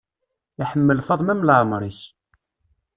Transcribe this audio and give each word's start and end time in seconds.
Iḥemmel 0.61 0.99
Faḍma 1.07 1.31
am 1.33 1.45
leɛmer-is. 1.47 2.01